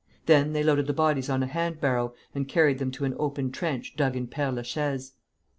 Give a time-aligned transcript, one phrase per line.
[0.25, 3.51] Then they loaded the bodies on a hand barrow and carried them to an open
[3.51, 5.13] trench dug in Père la Chaise.